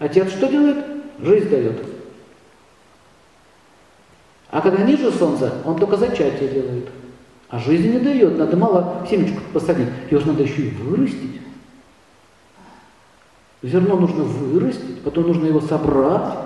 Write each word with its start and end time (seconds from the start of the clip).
Отец 0.00 0.30
что 0.30 0.48
делает? 0.48 0.78
Жизнь 1.20 1.50
дает. 1.50 1.84
А 4.50 4.62
когда 4.62 4.82
ниже 4.82 5.12
солнца, 5.12 5.52
он 5.64 5.78
только 5.78 5.96
зачатие 5.98 6.48
делает. 6.48 6.88
А 7.50 7.58
жизни 7.58 7.92
не 7.92 7.98
дает, 7.98 8.38
надо 8.38 8.56
мало 8.56 9.06
семечку 9.08 9.40
посадить. 9.52 9.88
Ее 10.10 10.18
же 10.18 10.26
надо 10.26 10.42
еще 10.42 10.62
и 10.62 10.70
вырастить. 10.70 11.40
Зерно 13.62 13.96
нужно 13.96 14.24
вырастить, 14.24 15.02
потом 15.02 15.26
нужно 15.26 15.46
его 15.46 15.60
собрать, 15.60 16.38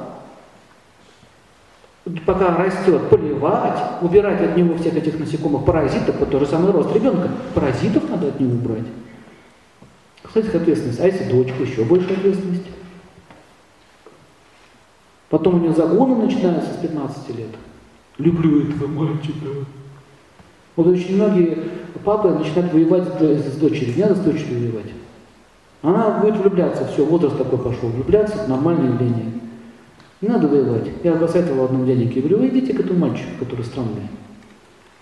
пока 2.26 2.56
растет, 2.56 3.08
поливать, 3.08 3.78
убирать 4.02 4.40
от 4.40 4.56
него 4.56 4.76
всех 4.76 4.96
этих 4.96 5.20
насекомых, 5.20 5.64
паразитов, 5.64 6.18
вот 6.18 6.30
тот 6.30 6.40
же 6.40 6.48
самый 6.48 6.72
рост 6.72 6.92
ребенка. 6.92 7.30
Паразитов 7.54 8.10
надо 8.10 8.28
от 8.28 8.40
него 8.40 8.54
убрать. 8.54 8.86
Кстати, 10.24 10.56
ответственность. 10.56 10.98
А 10.98 11.06
если 11.06 11.30
дочка, 11.30 11.62
еще 11.62 11.84
больше 11.84 12.12
ответственности. 12.12 12.74
Потом 15.34 15.56
у 15.56 15.58
нее 15.58 15.72
загоны 15.72 16.14
начинаются 16.14 16.74
с 16.74 16.76
15 16.76 17.36
лет. 17.36 17.48
Люблю 18.18 18.68
этого 18.68 18.86
мальчика. 18.86 19.48
Вот 20.76 20.86
очень 20.86 21.16
многие 21.16 21.58
папы 22.04 22.28
начинают 22.28 22.72
воевать 22.72 23.08
с 23.20 23.56
дочерью. 23.56 23.96
Не 23.96 24.02
надо 24.02 24.14
с 24.14 24.20
дочерью 24.20 24.60
воевать. 24.60 24.92
Она 25.82 26.20
будет 26.20 26.36
влюбляться, 26.36 26.86
все, 26.86 27.04
возраст 27.04 27.36
такой 27.36 27.58
пошел. 27.58 27.88
Влюбляться– 27.88 28.36
это 28.42 28.48
нормальное 28.48 28.92
явление. 28.92 29.32
Не 30.20 30.28
надо 30.28 30.46
воевать. 30.46 30.88
Я 31.02 31.14
посоветовал 31.14 31.64
одному 31.64 31.84
дяденьке, 31.84 32.20
говорю, 32.20 32.38
вы 32.38 32.46
идите 32.50 32.72
к 32.72 32.78
этому 32.78 33.00
мальчику, 33.00 33.30
который 33.40 33.64
странный. 33.64 34.06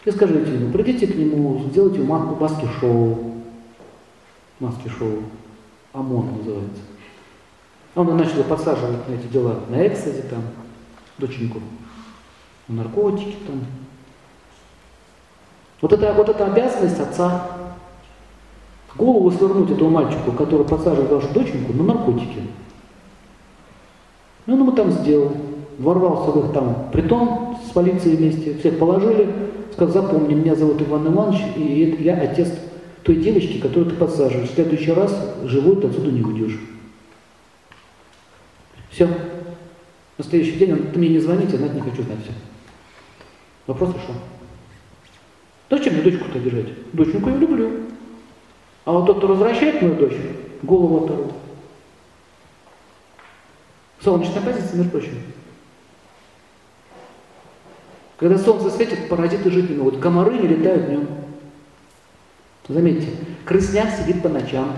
И 0.07 0.11
скажите 0.11 0.55
ему, 0.55 0.73
придите 0.73 1.09
к 1.09 1.15
нему, 1.15 1.63
сделайте 1.69 2.01
ему 2.01 2.15
маски-шоу. 2.41 3.19
Маски-шоу. 4.61 5.25
ОМОН 5.93 6.39
называется. 6.39 6.81
Он 7.95 8.17
начал 8.17 8.43
подсаживать 8.45 9.09
на 9.09 9.15
эти 9.15 9.27
дела, 9.27 9.61
на 9.69 9.87
экстази 9.87 10.23
там, 10.23 10.43
доченьку, 11.19 11.61
на 12.69 12.83
наркотики 12.83 13.37
там. 13.47 13.61
Вот 15.83 15.93
это, 15.93 16.13
вот 16.15 16.29
это 16.29 16.47
обязанность 16.47 17.01
отца. 17.01 17.49
Голову 18.97 19.31
свернуть 19.31 19.71
этому 19.71 19.91
мальчику, 19.91 20.33
который 20.33 20.67
подсаживает 20.67 21.11
вашу 21.11 21.29
доченьку 21.33 21.73
на 21.73 21.83
наркотики. 21.83 22.43
Ну, 24.47 24.55
он 24.55 24.61
ему 24.61 24.73
там 24.73 24.91
сделал. 24.91 25.33
Ворвался 25.79 26.31
в 26.31 26.47
их 26.47 26.53
там 26.53 26.91
притон 26.93 27.57
с 27.67 27.73
полицией 27.73 28.17
вместе, 28.17 28.55
всех 28.59 28.79
положили, 28.79 29.33
сказал, 29.73 30.03
запомни, 30.03 30.35
меня 30.35 30.55
зовут 30.55 30.83
Иван 30.83 31.09
Иванович, 31.09 31.41
и 31.57 31.97
я 32.01 32.15
отец 32.15 32.51
той 33.03 33.17
девочки, 33.17 33.59
которую 33.59 33.87
ты 33.87 33.97
подсаживаешь. 33.97 34.51
В 34.51 34.55
следующий 34.55 34.93
раз 34.93 35.17
живой 35.45 35.77
ты 35.77 35.89
отсюда 35.89 36.13
не 36.13 36.23
уйдешь. 36.23 36.61
Все. 38.93 39.09
На 40.19 40.25
следующий 40.25 40.59
день 40.59 40.73
он, 40.73 40.93
ты 40.93 40.99
мне 40.99 41.09
не 41.09 41.19
звоните, 41.19 41.57
знать 41.57 41.75
не 41.75 41.81
хочу 41.81 42.03
знать 42.03 42.19
все. 42.23 42.33
Вопрос 43.67 43.95
решен. 43.95 44.15
Зачем 45.71 45.95
мне 45.95 46.03
дочку-то 46.03 46.39
обижать? 46.39 46.93
Доченьку 46.93 47.31
я 47.31 47.37
люблю. 47.37 47.71
А 48.85 48.93
вот 48.93 49.07
тот, 49.07 49.19
кто 49.19 49.29
возвращает 49.29 49.81
мою 49.81 49.95
дочь, 49.95 50.17
голову 50.63 51.05
оторву. 51.05 51.33
Солнечная 54.01 54.43
позиция, 54.43 54.77
между 54.77 54.91
прочим. 54.91 55.15
Когда 58.19 58.37
солнце 58.37 58.71
светит, 58.71 59.09
паразиты 59.09 59.51
не 59.51 59.77
могут. 59.77 60.01
Комары 60.01 60.39
не 60.39 60.49
летают 60.49 60.87
днем. 60.87 61.09
Заметьте, 62.69 63.09
крысняк 63.45 63.91
сидит 63.91 64.23
по 64.23 64.29
ночам. 64.29 64.71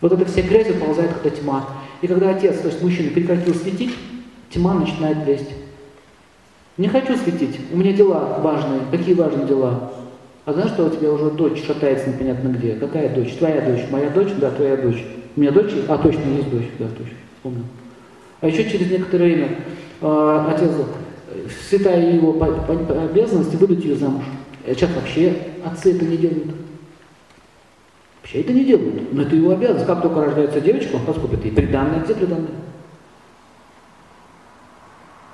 Вот 0.00 0.12
эта 0.12 0.24
вся 0.24 0.42
грязь 0.42 0.70
уползает, 0.70 1.12
когда 1.14 1.30
тьма. 1.30 1.66
И 2.02 2.06
когда 2.06 2.30
отец, 2.30 2.58
то 2.58 2.68
есть 2.68 2.82
мужчина, 2.82 3.10
прекратил 3.10 3.54
светить, 3.54 3.94
тьма 4.50 4.74
начинает 4.74 5.26
лезть. 5.26 5.50
Не 6.76 6.88
хочу 6.88 7.16
светить, 7.16 7.60
у 7.72 7.76
меня 7.76 7.92
дела 7.92 8.38
важные. 8.42 8.80
Какие 8.90 9.14
важные 9.14 9.46
дела? 9.46 9.92
А 10.46 10.52
знаешь, 10.52 10.70
что 10.72 10.86
у 10.86 10.90
тебя 10.90 11.12
уже 11.12 11.30
дочь 11.30 11.62
шатается 11.64 12.08
непонятно 12.08 12.48
где? 12.48 12.74
Какая 12.74 13.14
дочь? 13.14 13.34
Твоя 13.34 13.60
дочь. 13.60 13.84
Моя 13.90 14.08
дочь? 14.10 14.30
Да, 14.38 14.50
твоя 14.50 14.76
дочь. 14.76 15.04
У 15.36 15.40
меня 15.40 15.52
дочь? 15.52 15.72
А, 15.88 15.98
точно, 15.98 16.22
есть 16.36 16.50
дочь. 16.50 16.68
Да, 16.78 16.86
точно. 16.86 17.16
Вспомнил. 17.36 17.64
А 18.40 18.46
еще 18.46 18.68
через 18.68 18.90
некоторое 18.90 19.24
время 19.24 19.58
э, 20.00 20.46
отец, 20.48 20.70
считая 21.68 22.14
его 22.14 22.34
обязанности, 22.42 23.56
выдать 23.56 23.84
ее 23.84 23.96
замуж. 23.96 24.24
Сейчас 24.66 24.90
вообще 24.94 25.34
отцы 25.64 25.94
это 25.94 26.04
не 26.04 26.16
делают. 26.16 26.46
Вообще 28.30 28.42
это 28.42 28.52
не 28.52 28.64
делают. 28.64 29.12
Но 29.12 29.22
это 29.22 29.34
его 29.34 29.50
обязанность. 29.50 29.86
Как 29.86 30.02
только 30.02 30.24
рождается 30.24 30.60
девочка, 30.60 30.94
он 30.94 31.04
поскупит 31.04 31.44
ей 31.44 31.50
приданное. 31.50 32.00
Где 32.00 32.14
приданное? 32.14 32.50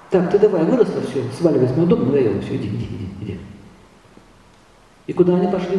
Так, 0.08 0.30
ты 0.30 0.38
давай, 0.38 0.64
выросла, 0.64 1.02
все, 1.02 1.22
сваливай 1.36 1.68
с 1.68 1.72
моего 1.72 1.86
дома, 1.86 2.06
надоело, 2.06 2.40
все, 2.40 2.56
иди, 2.56 2.68
иди, 2.68 2.86
иди, 2.86 3.08
иди. 3.20 3.40
И 5.08 5.12
куда 5.12 5.34
они 5.34 5.48
пошли? 5.48 5.78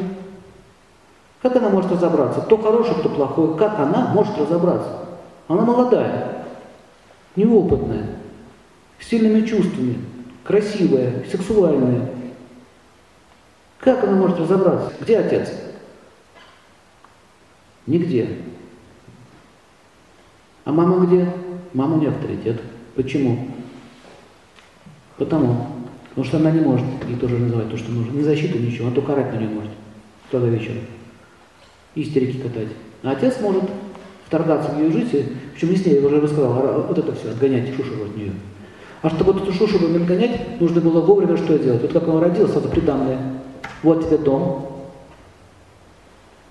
Как 1.41 1.55
она 1.55 1.69
может 1.69 1.91
разобраться? 1.91 2.41
Кто 2.41 2.57
хороший, 2.57 2.93
кто 2.95 3.09
плохой? 3.09 3.57
Как 3.57 3.79
она 3.79 4.11
может 4.13 4.37
разобраться? 4.37 5.05
Она 5.47 5.61
молодая, 5.61 6.45
неопытная, 7.37 8.17
с 8.99 9.07
сильными 9.07 9.45
чувствами, 9.45 9.97
красивая, 10.43 11.23
сексуальная. 11.31 12.09
Как 13.79 14.03
она 14.03 14.17
может 14.17 14.39
разобраться? 14.39 14.91
Где 14.99 15.19
отец? 15.19 15.49
Нигде. 17.87 18.27
А 20.65 20.71
мама 20.71 21.05
где? 21.05 21.27
Мама 21.73 21.97
не 21.97 22.07
авторитет. 22.07 22.61
Почему? 22.95 23.47
Потому. 25.17 25.67
Потому 26.09 26.25
что 26.25 26.37
она 26.37 26.51
не 26.51 26.59
может 26.59 26.85
ей 27.07 27.15
тоже 27.17 27.37
называть 27.37 27.69
то, 27.69 27.77
что 27.77 27.91
нужно. 27.91 28.11
Не 28.11 28.23
защиту, 28.23 28.59
ничего, 28.59 28.87
она 28.87 28.95
только 28.95 29.13
орать 29.13 29.33
на 29.33 29.37
нее 29.37 29.49
может. 29.49 29.71
Тогда 30.29 30.47
вечером. 30.47 30.81
Истерики 31.95 32.37
катать. 32.39 32.67
А 33.03 33.11
отец 33.11 33.39
может 33.39 33.63
вторгаться 34.25 34.71
в 34.71 34.79
ее 34.79 34.91
жизнь, 34.91 35.37
причем 35.53 35.69
не 35.69 35.77
с 35.77 35.85
ней, 35.85 35.95
я 35.95 36.05
уже 36.05 36.19
рассказал, 36.19 36.53
а 36.53 36.85
вот 36.87 36.97
это 36.97 37.15
все, 37.15 37.29
отгонять 37.29 37.73
шушеру 37.75 38.05
от 38.05 38.17
нее. 38.17 38.33
А 39.01 39.09
чтобы 39.09 39.39
эту 39.39 39.53
шушеру 39.53 39.85
отгонять, 39.85 40.59
нужно 40.59 40.81
было 40.81 40.99
вовремя 41.01 41.37
что 41.37 41.57
делать? 41.57 41.81
Вот 41.81 41.93
как 41.93 42.07
он 42.07 42.21
родился, 42.21 42.59
это 42.59 42.67
приданное. 42.67 43.19
Вот 43.83 44.05
тебе 44.05 44.17
дом. 44.17 44.76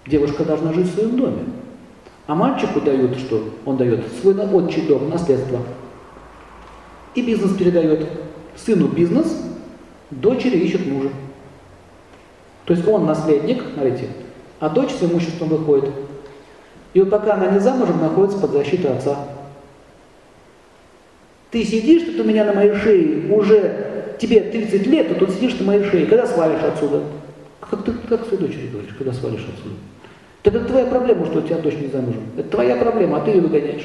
Девушка 0.06 0.44
должна 0.44 0.72
жить 0.72 0.86
в 0.86 0.94
своем 0.94 1.16
доме. 1.16 1.44
А 2.26 2.34
мальчику 2.34 2.80
дают 2.80 3.18
что? 3.18 3.42
Он 3.64 3.76
дает 3.76 4.04
свой 4.20 4.34
отчий 4.34 4.82
дом, 4.82 5.10
наследство. 5.10 5.60
И 7.14 7.22
бизнес 7.22 7.56
передает. 7.56 8.06
Сыну 8.56 8.88
бизнес, 8.88 9.42
дочери 10.10 10.58
ищет 10.58 10.86
мужа. 10.86 11.10
То 12.64 12.74
есть 12.74 12.86
он 12.86 13.06
наследник, 13.06 13.62
смотрите, 13.74 14.08
а 14.60 14.68
дочь 14.68 14.90
с 14.90 15.02
имуществом 15.02 15.48
выходит. 15.48 15.90
И 16.94 17.00
вот 17.00 17.10
пока 17.10 17.34
она 17.34 17.50
не 17.50 17.60
замужем, 17.60 18.00
находится 18.00 18.38
под 18.38 18.52
защитой 18.52 18.96
отца. 18.96 19.16
Ты 21.50 21.64
сидишь 21.64 22.04
тут 22.04 22.20
у 22.20 22.24
меня 22.24 22.44
на 22.44 22.54
моей 22.54 22.74
шее, 22.74 23.32
уже 23.32 24.16
тебе 24.18 24.40
30 24.40 24.86
лет, 24.86 25.12
а 25.12 25.14
тут 25.14 25.30
сидишь 25.30 25.58
на 25.58 25.66
моей 25.66 25.84
шее. 25.84 26.06
Когда 26.06 26.26
свалишь 26.26 26.62
отсюда? 26.62 27.02
Как 27.60 27.84
ты 27.84 27.92
как 27.92 28.26
своей 28.26 28.42
дочери 28.42 28.68
говоришь, 28.68 28.94
когда 28.96 29.12
свалишь 29.12 29.46
отсюда? 29.48 29.76
Так 30.46 30.54
это 30.54 30.66
твоя 30.66 30.86
проблема, 30.86 31.26
что 31.26 31.40
у 31.40 31.42
тебя 31.42 31.56
дочь 31.56 31.74
не 31.74 31.88
замужем. 31.88 32.22
Это 32.36 32.48
твоя 32.50 32.76
проблема, 32.76 33.18
а 33.18 33.20
ты 33.20 33.32
ее 33.32 33.40
выгоняешь. 33.40 33.84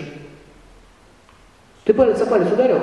Ты 1.85 1.93
палец 1.95 2.21
о 2.21 2.27
палец 2.27 2.51
ударил? 2.51 2.81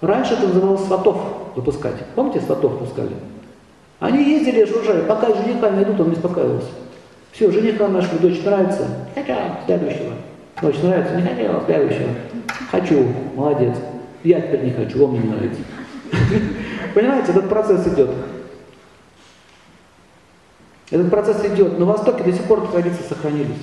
Раньше 0.00 0.32
это 0.32 0.48
называлось 0.48 0.84
сватов 0.84 1.20
выпускать. 1.54 1.94
Помните, 2.16 2.40
сватов 2.40 2.80
пускали? 2.80 3.12
Они 4.00 4.24
ездили, 4.24 4.64
жужжали, 4.64 5.02
пока 5.02 5.28
жениха 5.28 5.70
найдут, 5.70 6.00
он 6.00 6.08
не 6.08 6.14
успокаивался. 6.14 6.66
Все, 7.30 7.48
жениха 7.52 7.86
нашему 7.86 8.18
дочь 8.18 8.42
нравится, 8.44 8.88
хотя 9.14 9.60
следующего. 9.64 10.14
Дочь 10.60 10.82
нравится, 10.82 11.14
не 11.14 11.22
хотела, 11.22 11.62
следующего. 11.64 12.08
Хочу, 12.72 13.06
молодец. 13.36 13.76
Я 14.24 14.40
теперь 14.40 14.64
не 14.64 14.72
хочу, 14.72 15.04
он 15.04 15.12
мне 15.12 15.20
не 15.20 15.28
нравится. 15.28 15.60
Понимаете, 16.94 17.30
этот 17.30 17.48
процесс 17.48 17.86
идет. 17.86 18.10
Этот 20.90 21.10
процесс 21.10 21.44
идет. 21.44 21.78
На 21.78 21.84
Востоке 21.84 22.24
до 22.24 22.32
сих 22.32 22.42
пор 22.42 22.66
традиции 22.68 23.02
сохранились. 23.08 23.56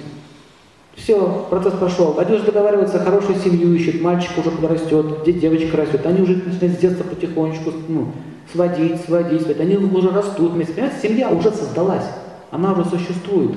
Все, 0.96 1.46
процесс 1.50 1.74
пошел. 1.74 2.18
Они 2.20 2.36
уже 2.36 2.46
договариваются, 2.46 3.00
хорошую 3.00 3.38
семью 3.40 3.74
ищут, 3.74 4.02
мальчик 4.02 4.38
уже 4.38 4.52
подрастет, 4.52 5.24
девочка 5.26 5.78
растет. 5.78 6.06
Они 6.06 6.22
уже 6.22 6.36
начинают 6.36 6.78
с 6.78 6.82
детства 6.82 7.04
потихонечку 7.04 7.72
ну, 7.90 8.12
сводить, 8.52 9.02
сводить, 9.02 9.42
сводить. 9.42 9.60
Они 9.60 9.76
уже 9.76 10.10
растут 10.12 10.54
вместе. 10.54 10.74
Понимаете, 10.74 11.08
семья 11.08 11.30
уже 11.30 11.52
создалась, 11.52 12.06
она 12.52 12.72
уже 12.74 12.86
существует. 12.86 13.52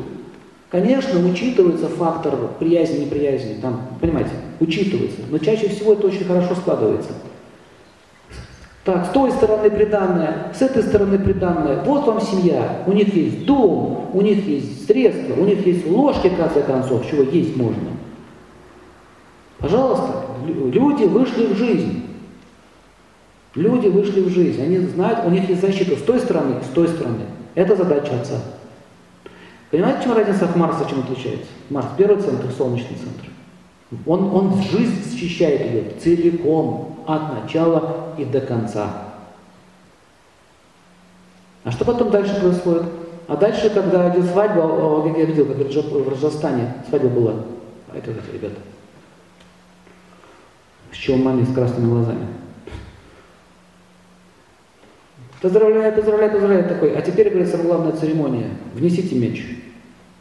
Конечно, 0.70 1.26
учитывается 1.26 1.88
фактор 1.88 2.34
приязни, 2.58 3.04
неприязни, 3.04 3.54
там, 3.62 3.80
понимаете, 4.00 4.32
учитывается, 4.60 5.20
но 5.30 5.38
чаще 5.38 5.68
всего 5.68 5.94
это 5.94 6.08
очень 6.08 6.26
хорошо 6.26 6.54
складывается. 6.56 7.10
Так, 8.88 9.04
с 9.04 9.08
той 9.10 9.30
стороны 9.32 9.68
приданное, 9.68 10.50
с 10.54 10.62
этой 10.62 10.82
стороны 10.82 11.18
приданное. 11.18 11.82
Вот 11.82 12.06
вам 12.06 12.22
семья. 12.22 12.84
У 12.86 12.92
них 12.92 13.14
есть 13.14 13.44
дом, 13.44 14.08
у 14.14 14.22
них 14.22 14.42
есть 14.46 14.86
средства, 14.86 15.34
у 15.34 15.44
них 15.44 15.66
есть 15.66 15.86
ложки, 15.86 16.28
в 16.28 16.36
конце 16.38 16.62
концов, 16.62 17.06
чего 17.06 17.22
есть 17.24 17.54
можно. 17.54 17.90
Пожалуйста, 19.58 20.24
люди 20.46 21.04
вышли 21.04 21.52
в 21.52 21.56
жизнь. 21.58 22.02
Люди 23.54 23.88
вышли 23.88 24.22
в 24.22 24.30
жизнь, 24.30 24.62
они 24.62 24.78
знают, 24.78 25.18
у 25.26 25.28
них 25.28 25.46
есть 25.50 25.60
защита 25.60 25.94
с 25.94 26.02
той 26.02 26.18
стороны 26.20 26.54
с 26.62 26.72
той 26.72 26.88
стороны. 26.88 27.26
Это 27.54 27.76
задача 27.76 28.18
Отца. 28.18 28.40
Понимаете, 29.70 30.04
чем 30.04 30.16
разница 30.16 30.46
от 30.46 30.56
Марса, 30.56 30.86
чем 30.88 31.00
отличается? 31.00 31.48
Марс 31.68 31.88
первый 31.98 32.22
центр, 32.22 32.50
солнечный 32.56 32.96
центр. 32.96 33.28
Он, 34.06 34.34
он 34.34 34.62
жизнь 34.62 35.02
защищает 35.02 35.72
ее 35.72 35.92
целиком, 35.98 36.98
от 37.06 37.42
начала 37.42 38.14
и 38.18 38.24
до 38.24 38.40
конца. 38.42 39.04
А 41.64 41.70
что 41.72 41.86
потом 41.86 42.10
дальше 42.10 42.38
происходит? 42.38 42.84
А 43.26 43.36
дальше, 43.36 43.70
когда 43.70 44.10
идет 44.14 44.30
свадьба, 44.30 45.04
я 45.16 45.24
видел, 45.24 45.46
как 45.46 45.56
в 45.56 46.08
Раджастане 46.08 46.74
свадьба 46.88 47.08
была, 47.08 47.34
а 47.90 47.96
это, 47.96 48.10
это 48.10 48.20
ребята, 48.32 48.56
с 50.92 50.96
чего 50.96 51.16
с 51.44 51.54
красными 51.54 51.90
глазами. 51.90 52.26
Поздравляю, 55.40 55.94
поздравляю, 55.94 56.32
поздравляю, 56.32 56.68
такой. 56.68 56.96
А 56.96 57.00
теперь, 57.00 57.30
говорит, 57.30 57.48
самая 57.48 57.66
главная 57.68 57.92
церемония. 57.92 58.50
Внесите 58.74 59.14
меч. 59.14 59.44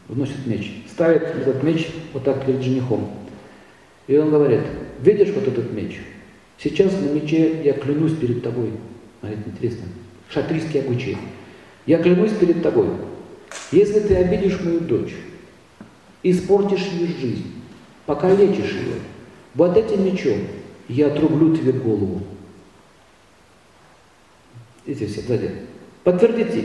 Вносит 0.07 0.45
меч. 0.45 0.83
Ставит 0.91 1.23
этот 1.23 1.63
меч 1.63 1.89
вот 2.13 2.23
так 2.23 2.45
перед 2.45 2.61
женихом. 2.61 3.09
И 4.07 4.17
он 4.17 4.29
говорит, 4.29 4.61
видишь 5.01 5.33
вот 5.33 5.47
этот 5.47 5.71
меч? 5.73 5.99
Сейчас 6.57 6.93
на 6.93 7.13
мече 7.13 7.61
я 7.63 7.73
клянусь 7.73 8.15
перед 8.15 8.41
тобой. 8.41 8.71
Говорит, 9.21 9.39
интересно. 9.45 9.85
Шатрийский 10.29 10.81
обычай. 10.81 11.17
Я 11.85 12.01
клянусь 12.01 12.31
перед 12.31 12.63
тобой. 12.63 12.87
Если 13.71 13.99
ты 13.99 14.15
обидишь 14.15 14.59
мою 14.61 14.79
дочь, 14.79 15.13
испортишь 16.23 16.87
ее 16.93 17.07
жизнь, 17.07 17.53
покалечишь 18.05 18.71
ее, 18.71 18.95
вот 19.55 19.77
этим 19.77 20.05
мечом 20.05 20.39
я 20.87 21.07
отрублю 21.07 21.55
тебе 21.55 21.73
голову. 21.73 22.21
Эти 24.85 25.05
все 25.05 25.21
сзади. 25.21 25.51
Подтвердите. 26.03 26.63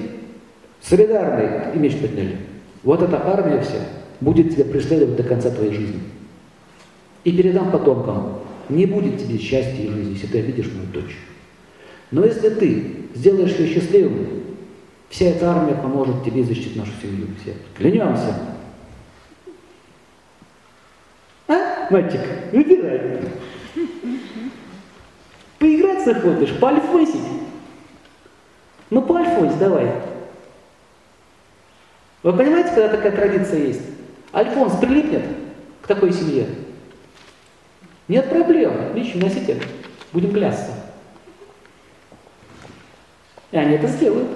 Солидарный 0.81 1.75
и 1.75 1.79
меч 1.79 1.97
подняли. 1.97 2.37
Вот 2.83 3.03
эта 3.03 3.25
армия 3.25 3.61
вся 3.63 3.81
будет 4.21 4.55
тебя 4.55 4.65
преследовать 4.65 5.17
до 5.17 5.23
конца 5.25 5.51
твоей 5.51 5.73
жизни. 5.73 6.01
И 7.25 7.33
передам 7.33 7.71
потомкам. 7.71 8.41
Не 8.69 8.87
будет 8.87 9.19
тебе 9.19 9.39
счастья 9.39 9.83
и 9.83 9.89
жизни, 9.89 10.13
если 10.13 10.27
ты 10.27 10.39
обидишь 10.41 10.71
мою 10.73 10.87
дочь. 10.89 11.17
Но 12.11 12.25
если 12.25 12.51
ты 12.51 12.97
сделаешь 13.15 13.57
ее 13.57 13.75
счастливым, 13.75 14.29
вся 15.09 15.27
эта 15.27 15.51
армия 15.51 15.75
поможет 15.75 16.25
тебе 16.25 16.45
защитить 16.45 16.77
нашу 16.77 16.93
семью. 17.01 17.29
Все. 17.41 17.55
Клянемся. 17.77 18.35
А, 21.49 21.89
мальчик, 21.91 22.21
выбирай. 22.53 23.21
Поиграться 25.59 26.15
хочешь, 26.15 26.59
поальфосить. 26.59 27.21
Ну, 28.91 29.03
поальфось 29.03 29.55
давай. 29.55 29.93
Вы 32.23 32.33
понимаете, 32.33 32.71
когда 32.71 32.89
такая 32.89 33.13
традиция 33.13 33.67
есть? 33.67 33.83
Альфонс 34.35 34.75
прилипнет 34.77 35.25
к 35.83 35.87
такой 35.87 36.13
семье. 36.13 36.47
Нет 38.13 38.29
проблем. 38.29 38.95
Лично 38.95 39.23
носите. 39.23 39.57
Будем 40.13 40.35
клясться. 40.35 40.73
И 43.51 43.57
они 43.57 43.77
это 43.77 43.87
сделают. 43.87 44.29